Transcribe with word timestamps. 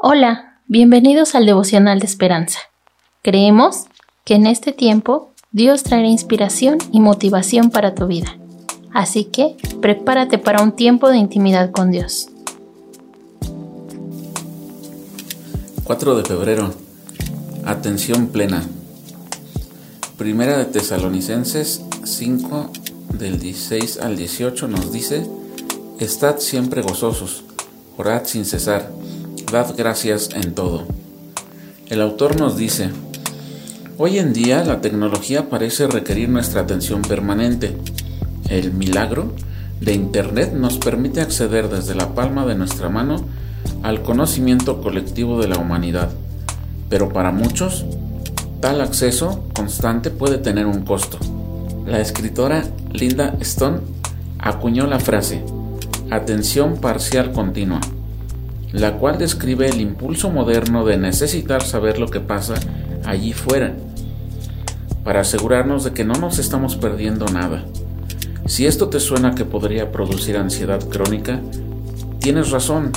Hola, 0.00 0.60
bienvenidos 0.68 1.34
al 1.34 1.44
devocional 1.44 1.98
de 1.98 2.06
esperanza. 2.06 2.60
Creemos 3.20 3.86
que 4.24 4.36
en 4.36 4.46
este 4.46 4.72
tiempo 4.72 5.32
Dios 5.50 5.82
traerá 5.82 6.06
inspiración 6.06 6.78
y 6.92 7.00
motivación 7.00 7.70
para 7.70 7.96
tu 7.96 8.06
vida. 8.06 8.38
Así 8.94 9.24
que 9.24 9.56
prepárate 9.82 10.38
para 10.38 10.62
un 10.62 10.70
tiempo 10.70 11.08
de 11.08 11.16
intimidad 11.16 11.72
con 11.72 11.90
Dios. 11.90 12.28
4 15.82 16.14
de 16.14 16.22
febrero. 16.22 16.72
Atención 17.64 18.28
plena. 18.28 18.62
Primera 20.16 20.58
de 20.58 20.66
Tesalonicenses 20.66 21.82
5 22.04 22.70
del 23.14 23.40
16 23.40 23.98
al 23.98 24.16
18 24.16 24.68
nos 24.68 24.92
dice, 24.92 25.26
Estad 25.98 26.38
siempre 26.38 26.82
gozosos, 26.82 27.42
orad 27.96 28.26
sin 28.26 28.44
cesar 28.44 28.92
dad 29.50 29.74
gracias 29.76 30.30
en 30.34 30.54
todo. 30.54 30.84
El 31.88 32.02
autor 32.02 32.38
nos 32.38 32.56
dice, 32.56 32.90
hoy 33.96 34.18
en 34.18 34.32
día 34.34 34.62
la 34.62 34.80
tecnología 34.80 35.48
parece 35.48 35.86
requerir 35.86 36.28
nuestra 36.28 36.60
atención 36.62 37.02
permanente. 37.02 37.76
El 38.50 38.72
milagro 38.72 39.32
de 39.80 39.94
Internet 39.94 40.52
nos 40.52 40.76
permite 40.78 41.20
acceder 41.20 41.68
desde 41.68 41.94
la 41.94 42.14
palma 42.14 42.44
de 42.44 42.56
nuestra 42.56 42.90
mano 42.90 43.24
al 43.82 44.02
conocimiento 44.02 44.82
colectivo 44.82 45.40
de 45.40 45.48
la 45.48 45.58
humanidad, 45.58 46.10
pero 46.90 47.08
para 47.08 47.30
muchos, 47.30 47.86
tal 48.60 48.80
acceso 48.80 49.44
constante 49.54 50.10
puede 50.10 50.38
tener 50.38 50.66
un 50.66 50.82
costo. 50.82 51.18
La 51.86 52.00
escritora 52.00 52.64
Linda 52.92 53.34
Stone 53.40 53.78
acuñó 54.38 54.86
la 54.86 55.00
frase, 55.00 55.42
atención 56.10 56.76
parcial 56.80 57.32
continua 57.32 57.80
la 58.72 58.94
cual 58.94 59.18
describe 59.18 59.68
el 59.68 59.80
impulso 59.80 60.30
moderno 60.30 60.84
de 60.84 60.98
necesitar 60.98 61.62
saber 61.62 61.98
lo 61.98 62.08
que 62.08 62.20
pasa 62.20 62.54
allí 63.04 63.32
fuera, 63.32 63.74
para 65.04 65.20
asegurarnos 65.20 65.84
de 65.84 65.92
que 65.92 66.04
no 66.04 66.14
nos 66.14 66.38
estamos 66.38 66.76
perdiendo 66.76 67.26
nada. 67.26 67.64
Si 68.46 68.66
esto 68.66 68.88
te 68.88 69.00
suena 69.00 69.34
que 69.34 69.44
podría 69.44 69.90
producir 69.90 70.36
ansiedad 70.36 70.86
crónica, 70.88 71.40
tienes 72.18 72.50
razón. 72.50 72.92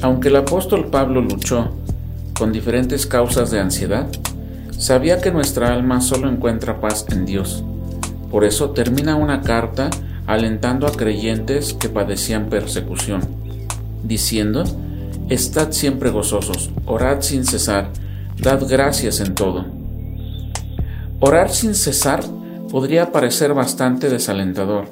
Aunque 0.00 0.28
el 0.28 0.36
apóstol 0.36 0.86
Pablo 0.86 1.20
luchó 1.20 1.70
con 2.38 2.52
diferentes 2.52 3.06
causas 3.06 3.50
de 3.50 3.60
ansiedad, 3.60 4.06
sabía 4.78 5.20
que 5.20 5.30
nuestra 5.30 5.72
alma 5.72 6.00
solo 6.00 6.28
encuentra 6.28 6.80
paz 6.80 7.06
en 7.10 7.26
Dios. 7.26 7.62
Por 8.30 8.44
eso 8.44 8.70
termina 8.70 9.16
una 9.16 9.42
carta 9.42 9.90
alentando 10.26 10.86
a 10.86 10.92
creyentes 10.92 11.74
que 11.74 11.88
padecían 11.88 12.46
persecución 12.46 13.41
diciendo, 14.04 14.64
Estad 15.28 15.72
siempre 15.72 16.10
gozosos, 16.10 16.70
orad 16.84 17.22
sin 17.22 17.44
cesar, 17.44 17.90
dad 18.38 18.62
gracias 18.68 19.20
en 19.20 19.34
todo. 19.34 19.64
Orar 21.20 21.50
sin 21.50 21.74
cesar 21.74 22.22
podría 22.70 23.12
parecer 23.12 23.54
bastante 23.54 24.10
desalentador, 24.10 24.88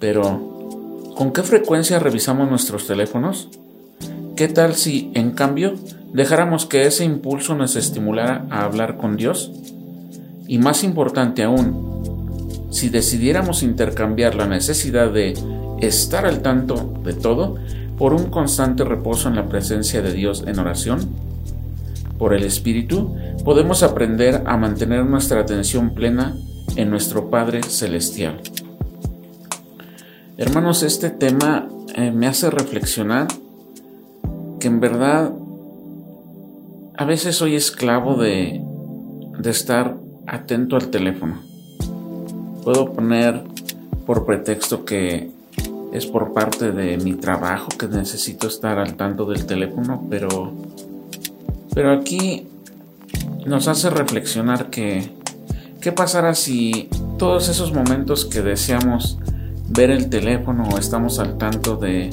pero 0.00 1.12
¿con 1.16 1.32
qué 1.32 1.42
frecuencia 1.42 1.98
revisamos 1.98 2.50
nuestros 2.50 2.86
teléfonos? 2.86 3.48
¿Qué 4.34 4.48
tal 4.48 4.74
si, 4.74 5.10
en 5.14 5.30
cambio, 5.30 5.74
dejáramos 6.12 6.66
que 6.66 6.86
ese 6.86 7.04
impulso 7.04 7.54
nos 7.54 7.76
estimulara 7.76 8.44
a 8.50 8.64
hablar 8.64 8.96
con 8.98 9.16
Dios? 9.16 9.52
Y 10.48 10.58
más 10.58 10.84
importante 10.84 11.44
aún, 11.44 12.68
si 12.70 12.90
decidiéramos 12.90 13.62
intercambiar 13.62 14.34
la 14.34 14.46
necesidad 14.46 15.10
de 15.10 15.32
estar 15.80 16.26
al 16.26 16.42
tanto 16.42 16.92
de 17.04 17.14
todo 17.14 17.56
por 17.98 18.12
un 18.12 18.30
constante 18.30 18.84
reposo 18.84 19.28
en 19.28 19.36
la 19.36 19.48
presencia 19.48 20.02
de 20.02 20.12
Dios 20.12 20.44
en 20.46 20.58
oración? 20.58 21.00
Por 22.18 22.34
el 22.34 22.44
Espíritu 22.44 23.14
podemos 23.44 23.82
aprender 23.82 24.42
a 24.46 24.56
mantener 24.56 25.04
nuestra 25.04 25.40
atención 25.40 25.94
plena 25.94 26.34
en 26.76 26.90
nuestro 26.90 27.30
Padre 27.30 27.62
Celestial. 27.62 28.40
Hermanos, 30.38 30.82
este 30.82 31.10
tema 31.10 31.68
eh, 31.94 32.10
me 32.10 32.26
hace 32.26 32.50
reflexionar 32.50 33.28
que 34.60 34.68
en 34.68 34.80
verdad 34.80 35.32
a 36.96 37.04
veces 37.04 37.36
soy 37.36 37.54
esclavo 37.54 38.16
de, 38.16 38.62
de 39.38 39.50
estar 39.50 39.96
atento 40.26 40.76
al 40.76 40.88
teléfono. 40.88 41.42
Puedo 42.64 42.92
poner 42.92 43.44
por 44.06 44.26
pretexto 44.26 44.84
que 44.84 45.30
es 45.96 46.04
por 46.06 46.34
parte 46.34 46.72
de 46.72 46.98
mi 46.98 47.14
trabajo 47.14 47.68
que 47.68 47.88
necesito 47.88 48.48
estar 48.48 48.78
al 48.78 48.96
tanto 48.96 49.24
del 49.24 49.46
teléfono, 49.46 50.04
pero, 50.10 50.52
pero 51.74 51.90
aquí 51.90 52.46
nos 53.46 53.66
hace 53.66 53.88
reflexionar 53.88 54.68
que 54.68 55.10
qué 55.80 55.92
pasará 55.92 56.34
si 56.34 56.90
todos 57.18 57.48
esos 57.48 57.72
momentos 57.72 58.26
que 58.26 58.42
deseamos 58.42 59.18
ver 59.68 59.90
el 59.90 60.10
teléfono 60.10 60.68
o 60.68 60.78
estamos 60.78 61.18
al 61.18 61.38
tanto 61.38 61.76
de, 61.76 62.10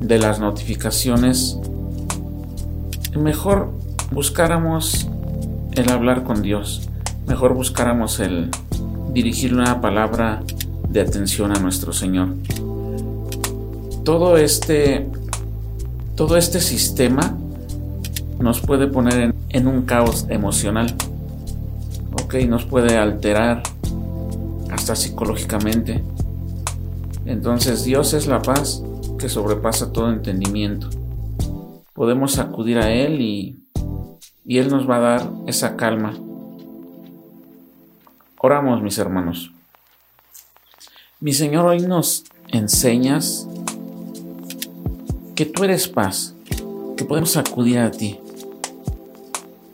de 0.00 0.18
las 0.18 0.40
notificaciones, 0.40 1.58
mejor 3.14 3.72
buscáramos 4.10 5.06
el 5.72 5.90
hablar 5.90 6.24
con 6.24 6.40
Dios, 6.40 6.88
mejor 7.26 7.52
buscáramos 7.52 8.20
el 8.20 8.50
dirigir 9.12 9.52
una 9.52 9.82
palabra 9.82 10.42
de 10.94 11.00
atención 11.00 11.50
a 11.50 11.58
nuestro 11.58 11.92
Señor. 11.92 12.28
Todo 14.04 14.36
este, 14.36 15.08
todo 16.14 16.36
este 16.36 16.60
sistema 16.60 17.36
nos 18.38 18.60
puede 18.60 18.86
poner 18.86 19.34
en, 19.48 19.66
un 19.66 19.82
caos 19.82 20.26
emocional. 20.28 20.94
Ok, 22.22 22.34
nos 22.48 22.64
puede 22.64 22.96
alterar 22.96 23.64
hasta 24.70 24.94
psicológicamente. 24.94 26.04
Entonces 27.26 27.82
Dios 27.82 28.14
es 28.14 28.28
la 28.28 28.40
paz 28.40 28.80
que 29.18 29.28
sobrepasa 29.28 29.92
todo 29.92 30.12
entendimiento. 30.12 30.90
Podemos 31.92 32.38
acudir 32.38 32.78
a 32.78 32.92
Él 32.92 33.20
y, 33.20 33.58
y 34.44 34.58
Él 34.58 34.68
nos 34.68 34.88
va 34.88 34.96
a 34.96 35.00
dar 35.00 35.30
esa 35.48 35.74
calma. 35.74 36.14
Oramos 38.40 38.80
mis 38.80 38.96
hermanos. 38.98 39.50
Mi 41.24 41.32
Señor, 41.32 41.64
hoy 41.64 41.80
nos 41.80 42.24
enseñas 42.48 43.48
que 45.34 45.46
tú 45.46 45.64
eres 45.64 45.88
paz, 45.88 46.34
que 46.98 47.06
podemos 47.06 47.38
acudir 47.38 47.78
a 47.78 47.90
ti, 47.90 48.20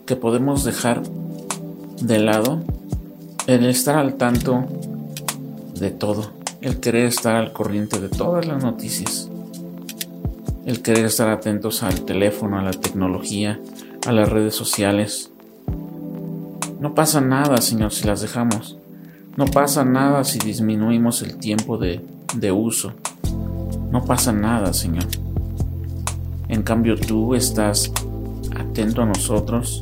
que 0.05 0.15
podemos 0.15 0.63
dejar 0.63 1.03
de 2.01 2.19
lado 2.19 2.61
el 3.47 3.65
estar 3.65 3.97
al 3.97 4.13
tanto 4.13 4.63
de 5.77 5.91
todo, 5.91 6.31
el 6.61 6.79
querer 6.79 7.07
estar 7.07 7.35
al 7.35 7.51
corriente 7.51 7.99
de 7.99 8.07
todas 8.07 8.47
las 8.47 8.63
noticias, 8.63 9.29
el 10.65 10.81
querer 10.81 11.03
estar 11.03 11.27
atentos 11.27 11.83
al 11.83 12.05
teléfono, 12.05 12.59
a 12.59 12.63
la 12.63 12.71
tecnología, 12.71 13.59
a 14.07 14.13
las 14.13 14.29
redes 14.29 14.55
sociales. 14.55 15.31
No 16.79 16.95
pasa 16.95 17.19
nada, 17.19 17.57
Señor, 17.57 17.91
si 17.91 18.07
las 18.07 18.21
dejamos. 18.21 18.77
No 19.37 19.45
pasa 19.45 19.85
nada 19.85 20.25
si 20.25 20.39
disminuimos 20.39 21.21
el 21.21 21.37
tiempo 21.37 21.77
de, 21.77 22.01
uso. 22.51 22.93
No 23.89 24.03
pasa 24.03 24.33
nada, 24.33 24.73
Señor. 24.73 25.05
En 26.49 26.63
cambio, 26.63 26.97
tú 26.97 27.33
estás 27.33 27.93
atento 28.53 29.01
a 29.01 29.05
nosotros. 29.05 29.81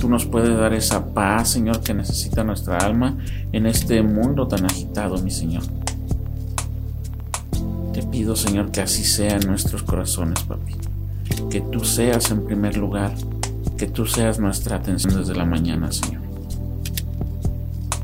Tú 0.00 0.08
nos 0.08 0.24
puedes 0.24 0.56
dar 0.56 0.72
esa 0.72 1.12
paz, 1.12 1.50
Señor, 1.50 1.80
que 1.82 1.92
necesita 1.92 2.42
nuestra 2.42 2.78
alma 2.78 3.18
en 3.52 3.66
este 3.66 4.02
mundo 4.02 4.48
tan 4.48 4.64
agitado, 4.64 5.18
mi 5.18 5.30
Señor. 5.30 5.64
Te 7.92 8.02
pido, 8.04 8.34
Señor, 8.34 8.70
que 8.70 8.80
así 8.80 9.04
sea 9.04 9.36
en 9.36 9.46
nuestros 9.46 9.82
corazones, 9.82 10.42
papi. 10.44 10.74
Que 11.50 11.60
tú 11.60 11.84
seas 11.84 12.30
en 12.30 12.46
primer 12.46 12.78
lugar, 12.78 13.12
que 13.76 13.86
tú 13.86 14.06
seas 14.06 14.38
nuestra 14.38 14.76
atención 14.76 15.16
desde 15.18 15.34
la 15.34 15.44
mañana, 15.44 15.92
Señor. 15.92 16.27